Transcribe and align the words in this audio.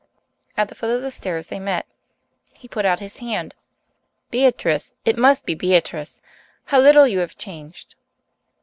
At 0.57 0.67
the 0.69 0.73
foot 0.73 0.89
of 0.95 1.03
the 1.03 1.11
stairs 1.11 1.45
they 1.45 1.59
met. 1.59 1.85
He 2.53 2.67
put 2.67 2.85
out 2.85 2.99
his 3.01 3.17
hand. 3.17 3.53
"Beatrice! 4.31 4.95
It 5.05 5.15
must 5.15 5.45
be 5.45 5.53
Beatrice! 5.53 6.21
How 6.65 6.79
little 6.79 7.07
you 7.07 7.19
have 7.19 7.37
changed!" 7.37 7.93